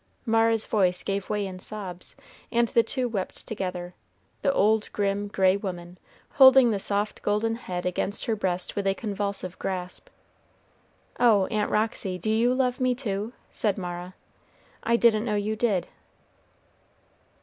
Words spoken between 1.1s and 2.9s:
way in sobs, and the